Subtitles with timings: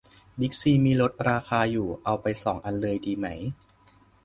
[0.39, 3.27] บิ๊กซีมีลดราคาอยู่ เอาไปสองอันเลยดีไหม